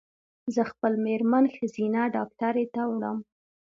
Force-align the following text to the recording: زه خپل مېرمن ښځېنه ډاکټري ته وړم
زه 0.53 0.61
خپل 0.71 0.93
مېرمن 1.05 1.45
ښځېنه 1.55 2.01
ډاکټري 2.15 2.65
ته 2.73 2.81
وړم 2.91 3.17